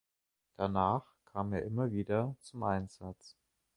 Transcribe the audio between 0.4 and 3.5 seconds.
Danach kam er immer wieder zum Einsatz.